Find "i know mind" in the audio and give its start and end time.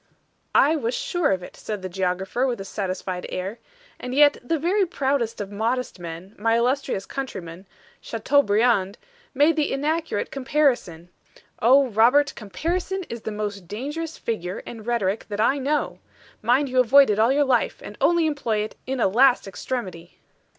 15.39-16.67